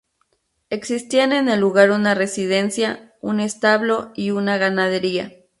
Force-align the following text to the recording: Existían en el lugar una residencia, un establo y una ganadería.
Existían 0.71 1.31
en 1.31 1.47
el 1.47 1.59
lugar 1.59 1.91
una 1.91 2.15
residencia, 2.15 3.13
un 3.21 3.39
establo 3.39 4.11
y 4.15 4.31
una 4.31 4.57
ganadería. 4.57 5.31